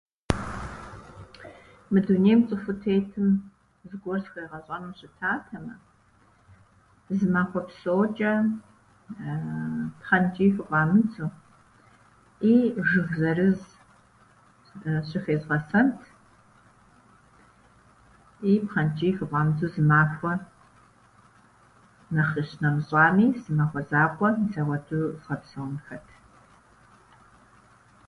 [1.91, 3.27] Мы дунейм цӏыхуу тетым
[3.89, 5.75] зыгуэр схуегъэщӏэну щытатэмэ,
[7.17, 8.33] зы махуэ псочӏэ
[9.99, 11.29] пхъэнчӏий хыфӏамыдзэу
[12.51, 12.53] и
[12.87, 13.61] жыг зырыз
[14.67, 15.99] щы- щыхезгъэсынт,
[18.51, 20.33] и пхъэнчӏий хыфӏамыдзэу зы махуэ
[22.13, 26.07] нэхъ къыщынэмыщӏами, зы махуэ закъуэ мис ауэдэу згъэпсэунхэт.